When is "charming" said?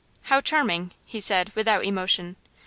0.41-0.93